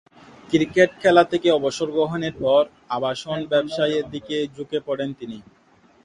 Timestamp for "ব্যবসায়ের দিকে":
3.51-4.37